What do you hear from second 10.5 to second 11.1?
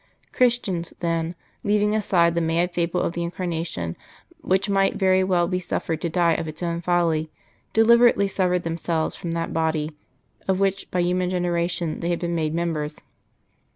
which by